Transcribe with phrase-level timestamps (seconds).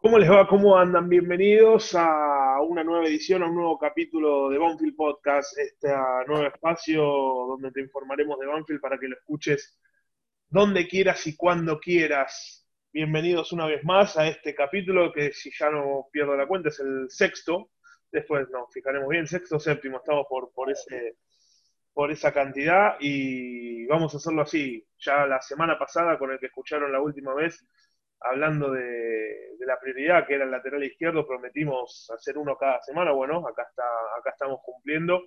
[0.00, 0.46] ¿Cómo les va?
[0.46, 1.08] ¿Cómo andan?
[1.08, 5.88] Bienvenidos a una nueva edición, a un nuevo capítulo de Banfield Podcast, este
[6.28, 9.76] nuevo espacio donde te informaremos de Banfield para que lo escuches
[10.48, 12.64] donde quieras y cuando quieras.
[12.92, 16.78] Bienvenidos una vez más a este capítulo que si ya no pierdo la cuenta es
[16.78, 17.72] el sexto,
[18.12, 21.16] después nos fijaremos bien, sexto séptimo, estamos por, por, ese,
[21.92, 24.86] por esa cantidad y vamos a hacerlo así.
[25.00, 27.66] Ya la semana pasada con el que escucharon la última vez
[28.20, 33.12] hablando de, la prioridad que era el lateral izquierdo, prometimos hacer uno cada semana.
[33.12, 33.84] Bueno, acá, está,
[34.18, 35.22] acá estamos cumpliendo.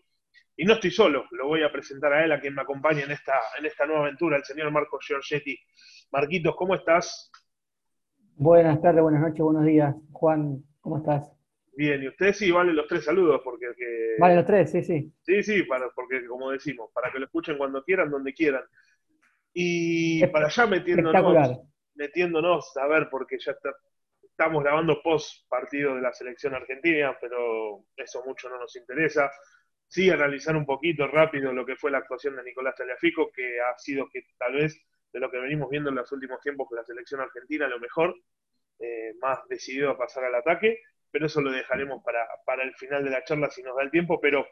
[0.58, 3.12] Y no estoy solo, lo voy a presentar a él, a quien me acompaña en
[3.12, 5.58] esta, en esta nueva aventura, el señor Marco Giorgetti.
[6.12, 7.32] Marquitos, ¿cómo estás?
[8.36, 9.96] Buenas tardes, buenas noches, buenos días.
[10.12, 11.32] Juan, ¿cómo estás?
[11.74, 13.66] Bien, y ustedes sí valen los tres saludos, porque...
[14.20, 15.14] Vale los tres, sí, sí.
[15.22, 18.64] Sí, sí, para, porque como decimos, para que lo escuchen cuando quieran, donde quieran.
[19.54, 21.60] Y para allá metiéndonos
[22.02, 23.56] metiéndonos, a ver, porque ya
[24.24, 29.32] estamos grabando post partido de la selección argentina, pero eso mucho no nos interesa.
[29.88, 33.78] Sí, analizar un poquito rápido lo que fue la actuación de Nicolás Taliafico, que ha
[33.78, 34.82] sido que tal vez
[35.14, 38.16] de lo que venimos viendo en los últimos tiempos con la selección argentina, lo mejor,
[38.80, 40.80] eh, más decidido a pasar al ataque,
[41.12, 43.92] pero eso lo dejaremos para, para el final de la charla si nos da el
[43.92, 44.48] tiempo, pero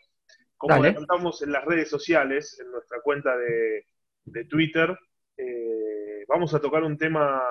[0.56, 3.88] como le contamos en las redes sociales, en nuestra cuenta de,
[4.26, 4.96] de Twitter,
[5.38, 5.89] eh,
[6.30, 7.42] vamos a tocar un tema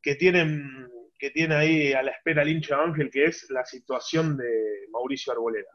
[0.00, 4.36] que tienen que tiene ahí a la espera el hincha Ángel, que es la situación
[4.36, 5.68] de Mauricio Arboleda.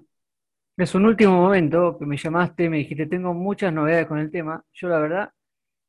[0.78, 4.64] Es un último momento que me llamaste, me dijiste, tengo muchas novedades con el tema.
[4.74, 5.32] Yo la verdad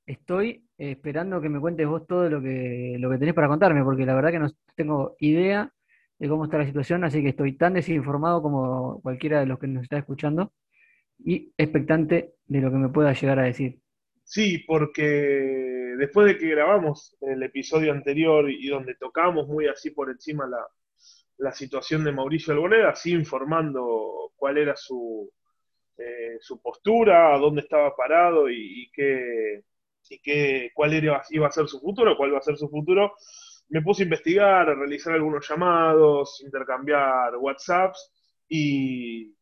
[0.06, 4.06] estoy esperando que me cuentes vos todo lo que, lo que tenés para contarme, porque
[4.06, 5.70] la verdad que no tengo idea
[6.18, 9.66] de cómo está la situación, así que estoy tan desinformado como cualquiera de los que
[9.66, 10.52] nos está escuchando
[11.18, 13.78] y expectante de lo que me pueda llegar a decir.
[14.30, 15.02] Sí, porque
[15.98, 20.46] después de que grabamos el episodio anterior y donde tocamos muy así por encima
[21.36, 25.28] la, situación de Mauricio Alboleda, así informando cuál era su,
[25.98, 29.64] eh, su postura, dónde estaba parado y, qué,
[30.08, 33.14] y qué, cuál era, iba a ser su futuro, cuál va a ser su futuro,
[33.70, 38.12] me puse a investigar, a realizar algunos llamados, intercambiar WhatsApps
[38.48, 39.34] y,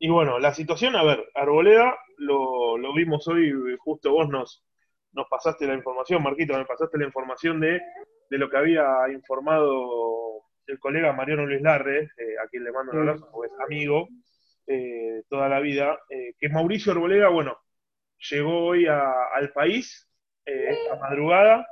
[0.00, 4.64] y bueno, la situación, a ver, Arboleda lo, vimos hoy, justo vos nos,
[5.12, 7.80] nos pasaste la información, Marquito, me pasaste la información de,
[8.30, 12.98] lo que había informado el colega Mariano Luis Larre, eh, a quien le mando un
[13.00, 14.08] abrazo, porque es amigo
[14.66, 17.58] eh, toda la vida, eh, que Mauricio Arboleda, bueno,
[18.30, 20.08] llegó hoy al país
[20.44, 21.66] esta madrugada,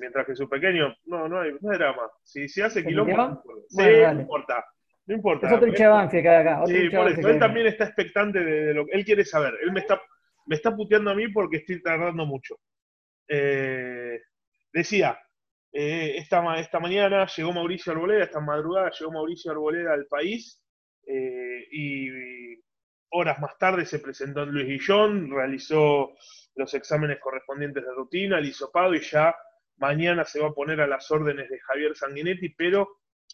[0.00, 3.44] mientras que su pequeño, no, no hay, no hay drama, si, se hace kilómetros,
[3.76, 4.64] no importa.
[5.06, 5.46] No importa.
[5.46, 6.66] Es otro hincha que hay acá.
[6.66, 7.28] sí, por eso.
[7.28, 9.54] Él también está expectante de, lo que él quiere saber.
[9.62, 10.00] Él me está,
[10.46, 12.56] me está puteando a mí porque estoy tardando mucho.
[13.28, 14.20] Eh,
[14.72, 15.18] decía,
[15.72, 20.62] eh, esta, esta mañana llegó Mauricio Arboleda, esta madrugada llegó Mauricio Arboleda al país
[21.06, 22.08] eh, y
[23.10, 26.12] horas más tarde se presentó en Luis Guillón, realizó
[26.56, 29.34] los exámenes correspondientes de rutina, el hisopado y ya
[29.76, 32.88] mañana se va a poner a las órdenes de Javier Sanguinetti, pero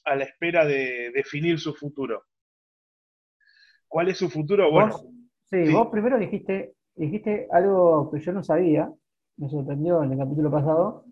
[0.04, 2.24] a la espera de definir su futuro.
[3.88, 4.70] ¿Cuál es su futuro?
[4.70, 4.96] Bueno,
[5.50, 8.90] sí, vos primero dijiste, dijiste algo que yo no sabía,
[9.36, 11.04] me sorprendió en el capítulo pasado.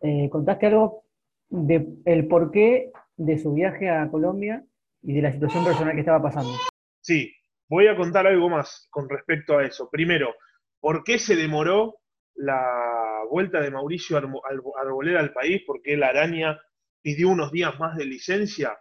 [0.00, 1.04] Eh, contaste algo
[1.48, 4.64] de el porqué de su viaje a Colombia
[5.02, 6.52] y de la situación personal que estaba pasando.
[7.00, 7.32] Sí,
[7.68, 9.88] voy a contar algo más con respecto a eso.
[9.90, 10.34] Primero,
[10.80, 11.98] ¿por qué se demoró
[12.34, 15.62] la vuelta de Mauricio Arboleda al país?
[15.66, 16.60] ¿Por qué la araña
[17.06, 18.76] pidió unos días más de licencia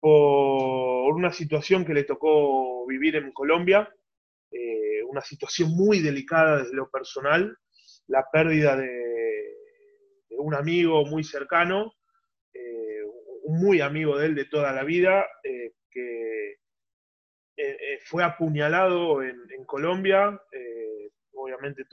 [0.00, 3.88] por una situación que le tocó vivir en Colombia,
[4.50, 7.56] eh, una situación muy delicada desde lo personal,
[8.08, 9.54] la pérdida de,
[10.30, 11.94] un amigo muy cercano,
[12.52, 13.04] eh,
[13.44, 16.56] un muy amigo de él de toda la vida, eh, que
[18.04, 20.42] fue apuñalado en, Colombia.
[21.34, 21.84] obviamente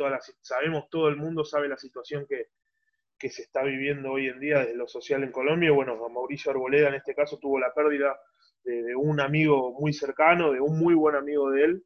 [0.42, 2.48] sabemos, todo el mundo sabe la situación que,
[3.18, 5.72] que se está viviendo hoy en día desde lo social en Colombia.
[5.72, 8.18] Bueno, Mauricio Arboleda en este caso tuvo la pérdida
[8.64, 11.84] de, un amigo muy cercano, de un muy buen amigo de él,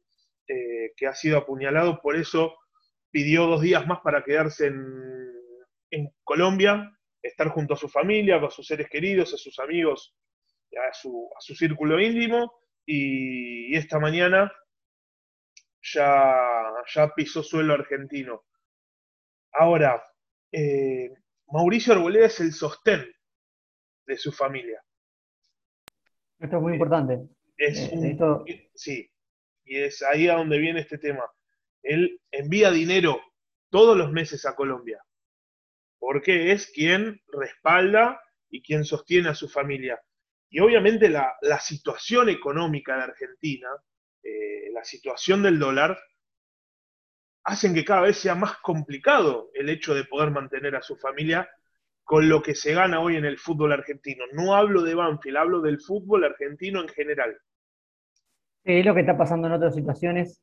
[0.48, 2.56] eh, que ha sido apuñalado, por eso
[3.10, 6.90] pidió dos días más para quedarse en, Colombia,
[7.22, 10.16] estar junto a su familia, con sus seres queridos, a sus amigos,
[10.74, 12.50] a su, círculo íntimo,
[12.86, 14.50] y, esta mañana
[15.82, 18.44] ya, ya pisó suelo argentino.
[19.52, 20.02] Ahora,
[20.50, 21.10] eh,
[21.52, 23.14] Mauricio Arboleda es el sostén
[24.06, 24.82] de su familia.
[26.38, 27.28] Esto es muy importante.
[27.58, 29.10] Es eh, Sí,
[29.64, 31.30] y es ahí a donde viene este tema.
[31.82, 33.20] Él envía dinero
[33.68, 35.04] todos los meses a Colombia,
[35.98, 40.00] porque es quien respalda y quien sostiene a su familia.
[40.48, 43.68] Y obviamente la, situación económica de Argentina,
[44.22, 45.98] eh, la situación del dólar,
[47.44, 51.48] hacen que cada vez sea más complicado el hecho de poder mantener a su familia
[52.04, 54.24] con lo que se gana hoy en el fútbol argentino.
[54.32, 57.36] No hablo de Banfield, hablo del fútbol argentino en general.
[58.64, 60.40] Es lo que está pasando en otras situaciones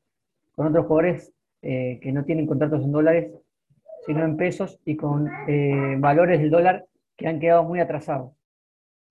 [0.52, 1.32] con otros jugadores
[1.62, 3.32] eh, que no tienen contratos en dólares,
[4.06, 6.86] sino en pesos y con eh, valores del dólar
[7.16, 8.32] que han quedado muy atrasados.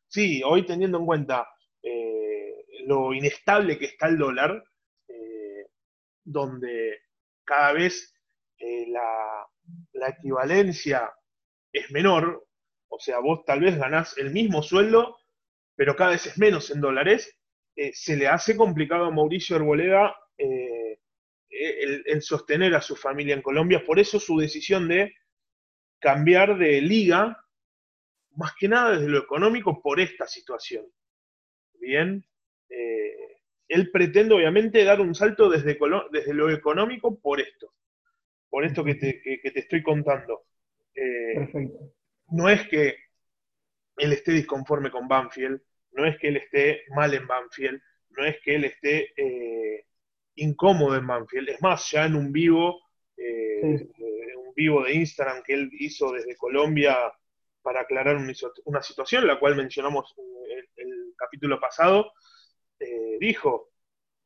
[0.07, 1.47] Sí, hoy teniendo en cuenta
[1.81, 4.63] eh, lo inestable que está el dólar,
[6.23, 6.99] donde
[7.49, 8.13] cada vez
[8.59, 9.47] la,
[9.93, 11.11] la equivalencia
[11.73, 12.47] es menor,
[12.89, 15.17] o sea, vos tal vez ganás el mismo sueldo,
[15.75, 17.39] pero cada vez es menos en dólares,
[17.75, 20.99] eh, se le hace complicado a Mauricio Arboleda eh,
[21.49, 25.13] el, sostener a su familia en Colombia, por eso su decisión de
[25.99, 27.37] cambiar de liga,
[28.35, 30.85] más que nada desde lo económico, por esta situación.
[31.79, 32.25] Bien,
[32.69, 33.28] eh,
[33.69, 35.77] él pretende obviamente dar un salto desde,
[36.11, 37.73] desde, lo económico por esto,
[38.49, 40.41] por esto que te, que te estoy contando.
[42.31, 42.97] no es que
[43.97, 45.61] él esté disconforme con Banfield,
[45.91, 47.81] no es que él esté mal en Banfield,
[48.11, 49.85] no es que él esté eh,
[50.35, 52.79] incómodo en Banfield, es más, ya en un vivo,
[53.17, 56.97] eh, eh, un vivo de Instagram que él hizo desde Colombia
[57.61, 60.15] para aclarar una, situación, la cual mencionamos
[60.77, 62.13] el capítulo pasado,
[63.19, 63.69] dijo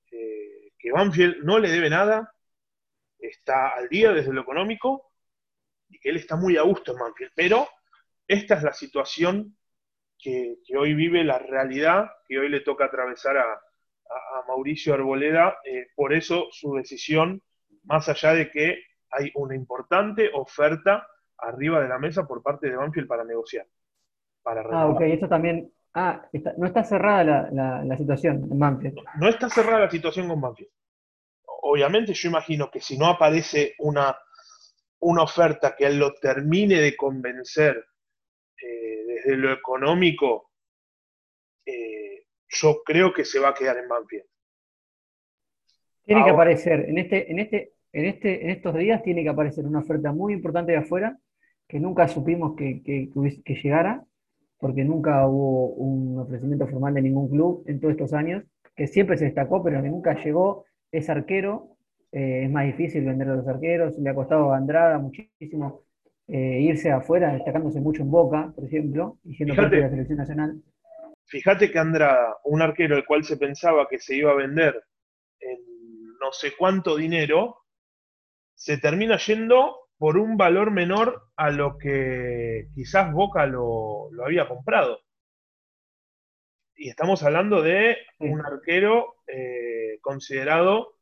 [0.09, 2.33] que Banfield no le debe nada,
[3.19, 5.11] está al día desde lo económico
[5.89, 7.67] y que él está muy a gusto en Banfield, pero
[8.27, 9.57] esta es la situación
[10.17, 13.61] que, hoy vive la realidad que hoy le toca atravesar a,
[14.47, 15.57] Mauricio Arboleda.
[15.63, 17.41] Eh, por eso su decisión,
[17.83, 21.07] más allá de que hay una importante oferta
[21.37, 23.65] arriba de la mesa por parte de Banfield para negociar.
[24.43, 25.73] Para ah, ok, eso también.
[25.93, 27.49] Ah, no está cerrada
[27.83, 28.97] la, situación en Banfield.
[29.19, 30.71] No, está cerrada la situación con Banfield.
[31.61, 34.17] Obviamente, yo imagino que si no aparece una,
[34.99, 37.85] una oferta que él lo termine de convencer
[38.61, 40.51] eh, desde lo económico,
[41.65, 44.25] eh, yo creo que se va a quedar en Banfield.
[46.05, 49.65] Tiene que aparecer, en este, en este, en este, en estos días tiene que aparecer
[49.65, 51.17] una oferta muy importante de afuera,
[51.67, 54.03] que nunca supimos que, que, llegara,
[54.63, 58.45] porque nunca hubo un ofrecimiento formal de ningún club en todos estos años,
[58.77, 61.75] que siempre se destacó, pero nunca llegó, es arquero,
[62.13, 65.81] eh, es más difícil vender a los arqueros, le ha costado a Andrada muchísimo
[66.29, 70.19] eh, irse afuera, destacándose mucho en Boca, por ejemplo, y siendo parte de la selección
[70.19, 70.61] nacional.
[71.25, 74.81] Fíjate que Andrada, un arquero el cual se pensaba que se iba a vender
[75.41, 75.59] en
[76.21, 77.57] no sé cuánto dinero,
[78.55, 84.99] se termina yendo por un valor menor a lo que quizás Boca lo, había comprado.
[86.75, 90.95] Y estamos hablando de un arquero eh, considerado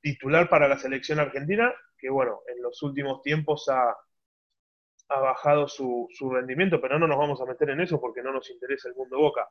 [0.00, 3.94] titular para la selección argentina, que bueno, en los últimos tiempos ha,
[5.10, 8.48] ha bajado su, rendimiento, pero no nos vamos a meter en eso porque no nos
[8.50, 9.48] interesa el mundo Boca.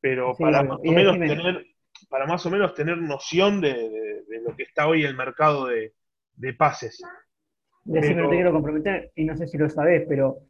[0.00, 1.66] Pero para, más o menos tener,
[2.08, 5.92] para más o menos tener noción de, lo que está hoy el mercado de,
[6.54, 7.02] pases.
[7.84, 10.40] No te quiero comprometer, y no sé si lo sabés, pero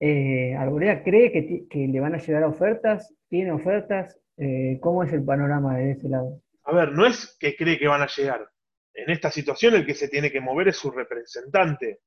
[0.00, 5.24] eh, Arboleda cree que, le van a llegar ofertas, tiene ofertas, eh, ¿cómo es el
[5.24, 6.42] panorama de ese lado?
[6.64, 8.48] A ver, no es que cree que van a llegar.
[8.94, 12.00] En esta situación el que se tiene que mover es su representante.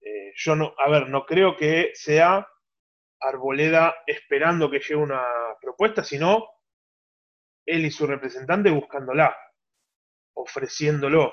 [0.00, 2.46] Eh, yo no, a ver, no creo que sea
[3.20, 5.22] Arboleda esperando que llegue una
[5.60, 6.44] propuesta, sino
[7.66, 9.34] él y su representante buscándola,
[10.34, 11.32] ofreciéndolo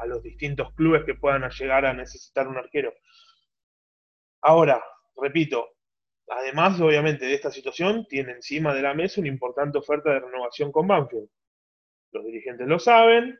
[0.00, 2.92] a, los distintos clubes que puedan llegar a necesitar un arquero.
[4.42, 4.82] Ahora,
[5.16, 5.68] repito,
[6.28, 10.72] además, obviamente, de esta situación, tiene encima de la mesa una importante oferta de renovación
[10.72, 11.28] con Banfield.
[12.12, 13.38] Los dirigentes lo saben,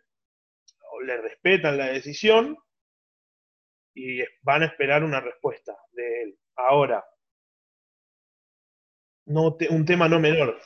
[1.05, 2.57] le respetan la decisión,
[3.95, 6.39] y van a esperar una respuesta de él.
[6.57, 7.05] Ahora,
[9.27, 10.57] no un tema no menor.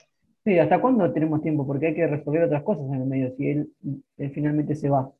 [0.44, 1.66] Sí, ¿hasta cuándo tenemos tiempo?
[1.66, 3.72] Porque hay que resolver otras cosas en el medio, si él,
[4.32, 5.10] finalmente se va.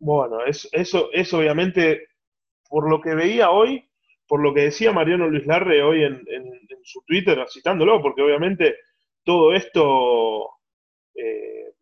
[0.00, 2.08] Bueno, eso, eso, obviamente,
[2.68, 3.86] por lo que veía hoy,
[4.26, 6.24] por lo que decía Mariano Luis Larre hoy en,
[6.82, 8.76] su Twitter, citándolo, porque obviamente
[9.22, 10.48] todo esto
[11.14, 11.74] eh,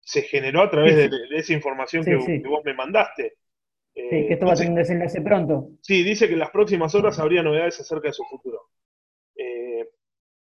[0.00, 3.34] se generó a través De, esa información que, vos me mandaste.
[3.94, 5.68] Sí, que esto va a tener un desenlace pronto.
[5.82, 8.70] Sí, dice que en las próximas horas habría novedades acerca de su futuro.
[9.36, 9.86] Eh,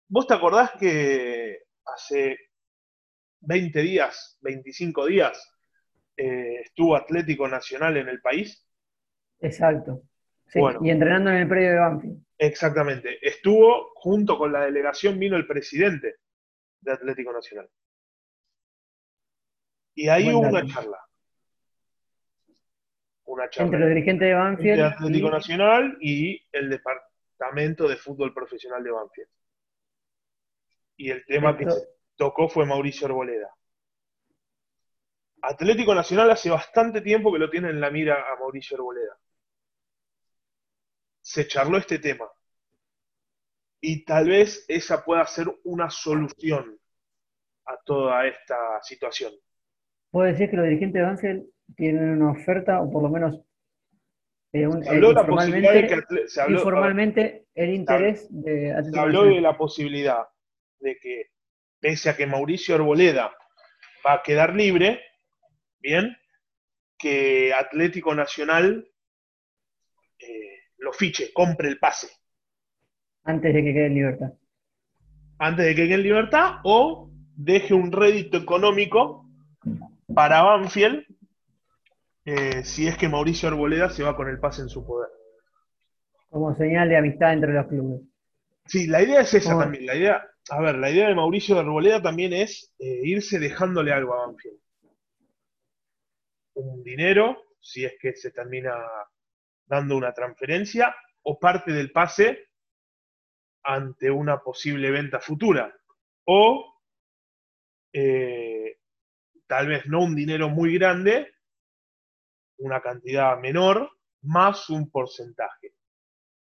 [0.07, 2.39] ¿Vos te acordás que hace
[3.41, 5.54] 20 días, 25 días,
[6.17, 8.67] eh, estuvo Atlético Nacional en el país?
[9.41, 10.03] Exacto.
[10.47, 12.25] Sí, y entrenando en el predio de Banfield.
[12.39, 13.19] Exactamente.
[13.27, 16.17] Estuvo junto con la delegación, vino el presidente
[16.81, 17.69] de Atlético Nacional.
[19.95, 20.99] Y ahí hubo una charla.
[23.25, 23.67] Una charla.
[23.67, 24.77] Entre los dirigentes de Banfield.
[24.77, 29.29] De Atlético Nacional y el departamento de fútbol profesional de Banfield.
[30.97, 33.51] Y el tema que se tocó fue Mauricio Arboleda.
[35.47, 39.19] Atlético Nacional hace bastante tiempo que lo tiene en la mira a Mauricio Arboleda.
[41.21, 42.27] Se charló este tema.
[43.81, 46.79] Y tal vez esa pueda ser una solución
[47.67, 49.33] a toda esta situación.
[50.11, 51.45] ¿Puede decir que los dirigentes de Banfield
[51.77, 53.41] tienen una oferta, o por lo menos
[54.53, 59.25] eh, se habló la posibilidad de que se habló, informalmente el interés de Se habló
[59.25, 60.29] de la posibilidad
[60.79, 61.31] de que,
[61.81, 63.37] pese a que Mauricio Arboleda
[64.07, 65.01] va a quedar libre,
[65.85, 66.17] bien,
[66.99, 68.89] que Atlético Nacional
[70.19, 72.09] eh, lo fiche, compre el pase.
[73.23, 74.33] Antes de que quede en libertad.
[75.39, 79.29] Antes de que quede en libertad o deje un rédito económico
[80.15, 81.05] para Banfield
[82.27, 85.11] eh, si es que Mauricio Arboleda se va con el pase en su poder.
[86.31, 88.01] Como señal de amistad entre los clubes.
[88.65, 89.85] Sí, la idea es esa también.
[89.85, 94.15] La idea, a ver, la idea de Mauricio Arboleda también es eh, irse dejándole algo
[94.15, 94.59] a Banfield.
[96.55, 98.75] Un dinero, si es que se termina
[99.67, 102.49] dando una transferencia, o parte del pase
[103.65, 105.75] ante una posible venta futura.
[106.27, 106.81] O
[107.93, 108.79] eh,
[109.47, 111.33] tal vez no un dinero muy grande,
[112.59, 113.91] una cantidad menor,
[114.23, 115.75] más un porcentaje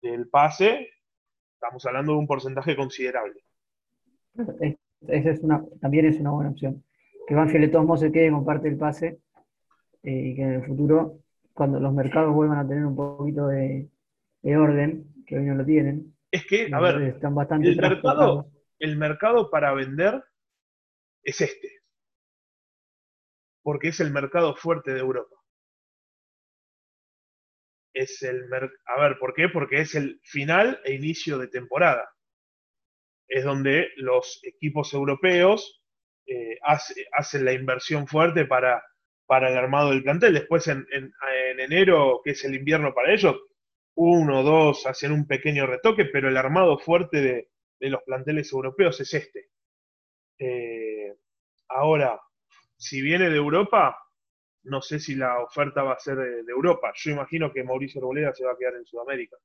[0.02, 0.88] del pase,
[1.54, 3.45] estamos hablando de un porcentaje considerable.
[5.07, 6.85] Esa es una, también es una buena opción.
[7.26, 9.21] Que Banfield de todos modos se quede con parte del pase
[10.02, 11.21] eh, y que en el futuro,
[11.52, 13.90] cuando los mercados vuelvan a tener un poquito de,
[14.45, 16.14] orden, que hoy no lo tienen.
[16.30, 20.25] Es que, a ver, están bastante el, mercado, el mercado para vender
[21.23, 21.83] es este.
[23.62, 25.37] Porque es el mercado fuerte de Europa.
[27.92, 28.45] Es el
[28.87, 29.49] a ver, ¿por qué?
[29.49, 32.09] Porque es el final e inicio de temporada.
[33.28, 35.83] Es donde los equipos europeos
[36.26, 38.83] eh, hacen la inversión fuerte para,
[39.31, 40.35] para el armado del plantel.
[40.35, 40.85] Después en,
[41.57, 43.37] enero, que es el invierno para ellos,
[43.95, 48.53] uno o dos hacen un pequeño retoque, pero el armado fuerte de, de los planteles
[48.53, 49.51] europeos es este.
[50.37, 51.17] Eh,
[51.69, 52.21] ahora,
[52.77, 53.97] si viene de Europa,
[54.65, 56.91] no sé si la oferta va a ser de, Europa.
[56.97, 59.37] Yo imagino que Mauricio Arboleda se va a quedar en Sudamérica.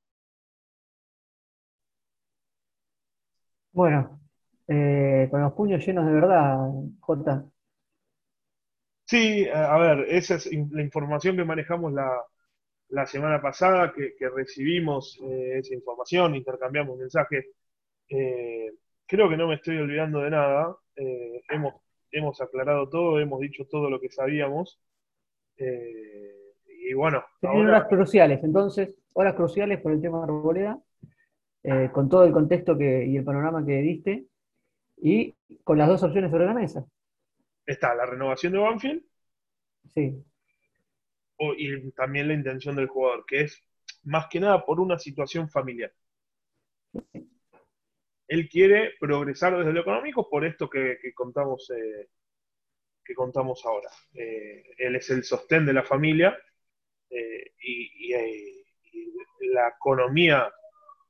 [3.70, 4.20] Bueno,
[4.66, 6.56] eh, con los puños llenos de verdad,
[6.98, 7.44] Jota.
[9.06, 15.58] Sí, a ver, esa es la información que manejamos la, semana pasada, que, recibimos eh,
[15.58, 17.46] esa información, intercambiamos mensajes.
[18.08, 20.76] creo que no me estoy olvidando de nada.
[21.48, 21.74] hemos
[22.16, 24.80] hemos aclarado todo, hemos dicho todo lo que sabíamos.
[25.58, 26.54] Eh,
[26.88, 27.24] y bueno.
[27.42, 30.78] horas cruciales, entonces, horas cruciales por el tema de Arboleda,
[31.62, 34.26] eh, con todo el contexto que, y el panorama que diste,
[34.98, 35.34] y
[35.64, 36.84] con las dos opciones sobre la mesa.
[37.66, 39.02] Está la renovación de Banfield.
[39.94, 40.24] Sí.
[41.58, 43.62] y también la intención del jugador, que es
[44.04, 45.92] más que nada por una situación familiar.
[48.28, 52.08] Él quiere progresar desde lo económico por esto que, contamos eh,
[53.04, 53.88] que contamos ahora.
[54.14, 56.36] Eh, él es el sostén de la familia
[57.10, 58.12] eh, y,
[59.48, 60.52] la economía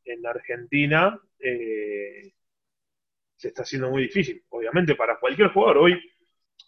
[0.05, 5.79] en Argentina se está haciendo muy difícil, obviamente para cualquier jugador.
[5.79, 6.01] Hoy,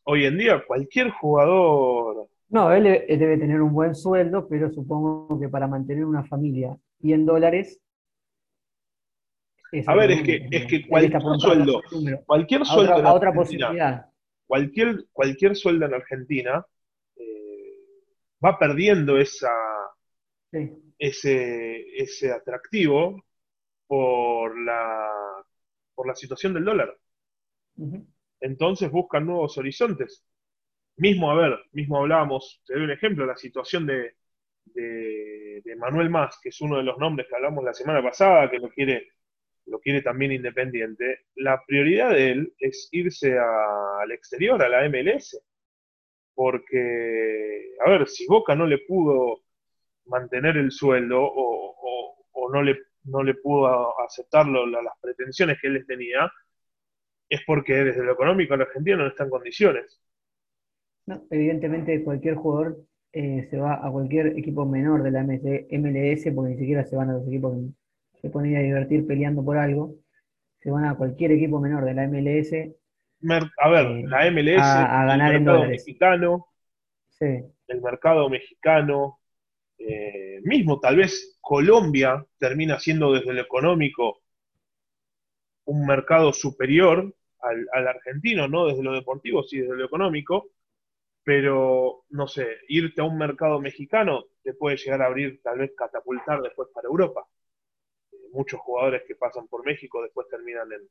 [0.04, 2.28] hoy en día, cualquier jugador...
[2.50, 7.12] No, él debe tener un buen sueldo, pero supongo que para mantener una familia y
[7.12, 7.80] en dólares
[9.86, 11.82] a ver, es que, es que cualquier sueldo,
[12.24, 14.06] cualquier sueldo a otra, posibilidad.
[14.46, 16.64] Cualquier, cualquier sueldo en Argentina
[17.16, 17.84] eh,
[18.42, 19.52] va perdiendo esa,
[20.98, 23.22] ese, ese atractivo
[23.86, 25.10] por la,
[25.94, 26.96] por la situación del dólar.
[28.40, 30.24] Entonces buscan nuevos horizontes.
[30.96, 34.14] Mismo, a ver, mismo hablábamos, te doy un ejemplo, la situación de,
[34.64, 38.58] de, Manuel Más, que es uno de los nombres que hablamos la semana pasada, que
[38.58, 39.08] lo quiere
[39.68, 45.38] lo quiere también Independiente, la prioridad de él es irse al exterior, a la MLS.
[46.34, 49.42] Porque, a ver, si Boca no le pudo
[50.06, 55.86] mantener el sueldo o, no, le, no le pudo aceptar las pretensiones que él les
[55.86, 56.30] tenía,
[57.28, 60.00] es porque desde lo económico en Argentina no está en condiciones.
[61.30, 62.78] evidentemente cualquier jugador
[63.12, 67.10] eh, se va a cualquier equipo menor de la MLS, porque ni siquiera se van
[67.10, 67.56] a los equipos
[68.12, 69.94] que se ponen a divertir peleando por algo,
[70.60, 72.52] se van a cualquier equipo menor de la MLS.
[73.58, 76.46] a ver, eh, la MLS, a, ganar el mercado mexicano,
[77.08, 77.44] sí.
[77.68, 79.20] el mercado mexicano,
[79.78, 84.18] eh, mismo tal vez Colombia termina siendo desde lo económico
[85.64, 90.50] un mercado superior al, al argentino, no desde lo deportivo, sí desde lo económico,
[91.28, 95.72] pero no sé, irte a un mercado mexicano te puede llegar a abrir, tal vez
[95.76, 97.26] catapultar después para Europa.
[98.10, 100.88] Eh, muchos jugadores que pasan por México después terminan en,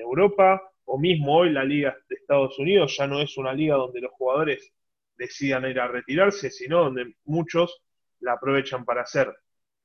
[0.00, 4.00] Europa, o mismo hoy la Liga de Estados Unidos ya no es una liga donde
[4.00, 4.72] los jugadores
[5.16, 7.80] decidan ir a retirarse, sino donde muchos
[8.18, 9.32] la aprovechan para hacer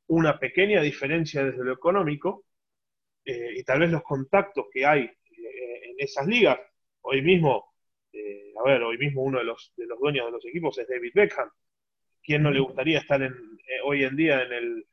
[0.08, 2.46] una pequeña diferencia desde lo económico
[3.24, 5.10] eh, y tal vez los contactos que hay
[5.98, 6.60] en esas ligas.
[7.02, 7.74] Hoy mismo
[8.14, 10.88] eh, a ver, hoy mismo uno de los, de los dueños de los equipos es
[10.88, 11.50] David Beckham.
[12.22, 14.86] ¿Quién no le gustaría estar en, eh, hoy en día en el,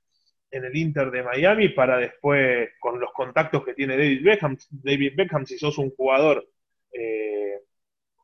[0.50, 5.12] en el Inter de Miami para después, con los contactos que tiene David Beckham, David
[5.16, 6.48] Beckham, si sos un jugador,
[6.92, 7.60] eh,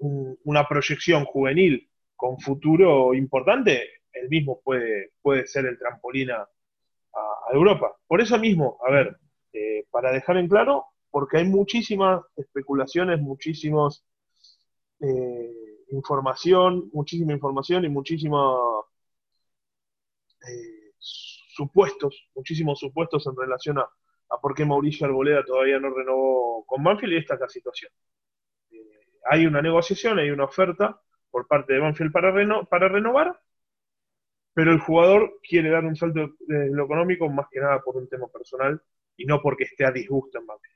[0.00, 6.49] una proyección juvenil con futuro importante, él mismo puede, puede ser el trampolín a,
[7.52, 7.95] Europa.
[8.09, 9.16] Por eso mismo, a ver,
[9.90, 14.05] para dejar en claro, porque hay muchísimas especulaciones, muchísimos
[15.01, 15.53] eh,
[15.91, 18.87] información, muchísima información y muchísimos
[20.49, 23.89] eh, supuestos, muchísimos supuestos en relación a,
[24.43, 27.93] por qué Mauricio Arboleda todavía no renovó con Banfield y esta es la situación.
[28.71, 32.31] Eh, hay una negociación, hay una oferta por parte de Banfield para,
[32.89, 33.41] renovar,
[34.55, 38.09] pero el jugador quiere dar un salto de lo económico más que nada por un
[38.09, 38.81] tema personal
[39.17, 40.75] y no porque esté a disgusto en Banfield.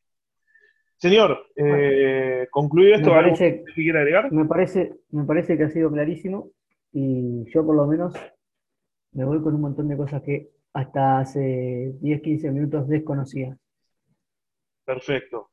[1.00, 4.30] Señor, eh, concluido esto, ¿algo que quiera agregar?
[4.30, 6.50] Me parece, me parece que ha sido clarísimo
[6.92, 8.14] y yo por lo menos
[9.12, 13.56] me voy con un montón de cosas que hasta hace 10, 15 minutos desconocía.
[14.84, 15.48] Perfecto.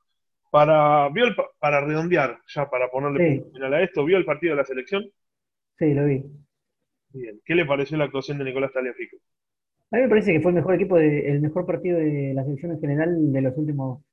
[0.52, 1.10] Para,
[1.60, 5.10] para redondear, ya para ponerle punto final a esto, ¿vio el partido de la selección?
[5.80, 6.26] Sí, lo vi.
[7.14, 7.40] Bien.
[7.46, 9.16] ¿Qué le pareció la actuación de Nicolás Taliafico?
[9.92, 12.74] A mí me parece que fue el mejor equipo, el mejor partido de la selección
[12.74, 14.04] en general de los últimos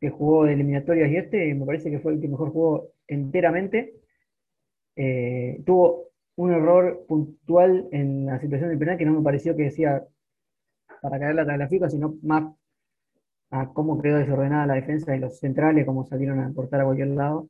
[0.00, 3.94] que jugó de eliminatorias y este, me parece que fue el que mejor jugó enteramente.
[4.94, 9.64] Eh, tuvo un error puntual en la situación del penal que no me pareció que
[9.64, 10.04] decía
[11.02, 12.52] para caer la fija, sino más
[13.50, 17.08] a cómo quedó desordenada la defensa de los centrales, cómo salieron a cortar a cualquier
[17.08, 17.48] lado.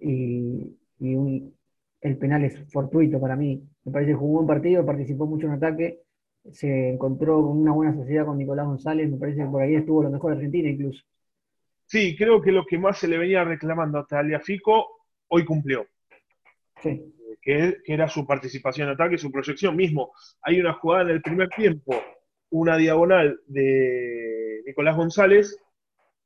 [0.00, 0.76] Y,
[2.00, 3.62] el penal es fortuito para mí.
[3.84, 6.02] Me parece que jugó un partido, participó mucho en ataque,
[6.52, 10.02] se encontró con una buena sociedad con Nicolás González, me parece que por ahí estuvo
[10.02, 11.02] lo mejor de Argentina incluso.
[11.86, 15.86] Sí, creo que lo que más se le venía reclamando a Taliafico hoy cumplió.
[16.82, 17.12] Sí.
[17.40, 20.12] Que, era su participación en ataque, su proyección mismo.
[20.42, 21.94] Hay una jugada en el primer tiempo,
[22.50, 25.56] una diagonal de Nicolás González,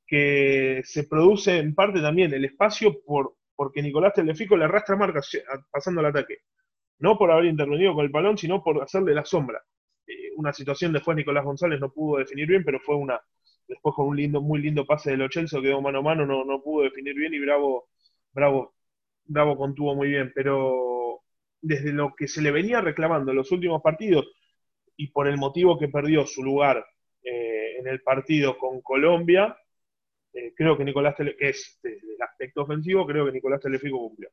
[0.07, 5.31] que se produce en parte también el espacio por, porque Nicolás Taliafico le arrastra marcas
[5.71, 6.39] pasando el ataque.
[6.99, 9.63] No por haber intervenido con el balón, sino por hacerle la sombra.
[10.07, 13.21] Eh, una situación después Nicolás González no pudo definir bien, pero fue una,
[13.71, 16.61] después con un lindo, muy lindo pase de Lo quedó mano a mano, no, no
[16.61, 17.89] pudo definir bien y Bravo,
[18.33, 18.75] Bravo,
[19.25, 21.21] Bravo contuvo muy bien, pero
[21.63, 24.29] desde lo que se le venía reclamando en los últimos partidos
[24.97, 26.85] y por el motivo que perdió su lugar
[27.23, 29.57] eh, en el partido con Colombia,
[30.33, 33.99] eh, creo que Nicolás Tele, que es desde el aspecto ofensivo, creo que Nicolás Telefico
[33.99, 34.31] cumplió.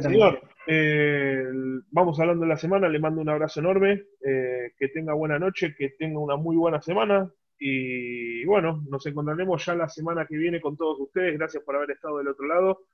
[0.00, 1.44] Señor, eh,
[1.90, 5.90] vamos hablando de la semana, le mando un abrazo enorme, que tenga buena noche, que
[5.90, 10.76] tenga una muy buena semana, y bueno, nos encontraremos ya la semana que viene con
[10.76, 11.36] todos ustedes.
[11.36, 12.86] Gracias por haber estado del otro lado.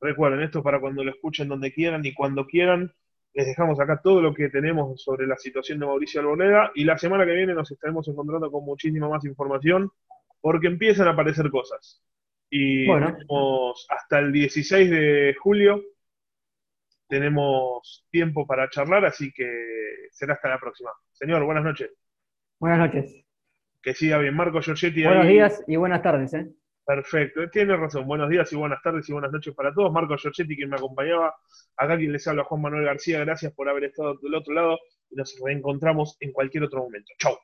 [0.00, 2.92] Recuerden, esto para cuando lo escuchen donde quieran y cuando quieran.
[3.34, 6.96] Les dejamos acá todo lo que tenemos sobre la situación de Mauricio Alboneda y la
[6.96, 9.90] semana que viene nos estaremos encontrando con muchísima más información
[10.40, 12.02] porque empiezan a aparecer cosas.
[12.48, 13.14] Y bueno.
[13.90, 15.82] hasta el 16 de julio
[17.08, 19.50] tenemos tiempo para charlar, así que
[20.12, 20.90] será hasta la próxima.
[21.12, 21.90] Señor, buenas noches.
[22.58, 23.25] Buenas noches.
[23.86, 24.34] Que siga bien.
[24.34, 25.04] Marco Giorgetti.
[25.04, 26.34] Buenos días y buenas tardes.
[26.34, 26.48] ¿eh?
[26.84, 28.04] Perfecto, tiene razón.
[28.08, 29.92] Buenos días y buenas tardes y buenas noches para todos.
[29.92, 31.32] Marco Giorgetti, quien me acompañaba.
[31.76, 33.20] Acá quien les habla, Juan Manuel García.
[33.20, 34.76] Gracias por haber estado del otro lado
[35.08, 37.12] y nos reencontramos en cualquier otro momento.
[37.18, 37.36] Chau.